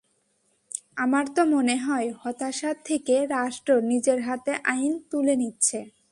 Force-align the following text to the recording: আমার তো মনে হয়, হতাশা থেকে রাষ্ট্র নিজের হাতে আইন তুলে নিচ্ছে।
আমার 0.95 1.25
তো 1.35 1.41
মনে 1.45 1.75
হয়, 1.77 2.07
হতাশা 2.21 2.73
থেকে 2.85 3.15
রাষ্ট্র 3.27 3.71
নিজের 3.81 4.19
হাতে 4.21 4.51
আইন 4.63 4.93
তুলে 5.09 5.35
নিচ্ছে। 5.35 5.79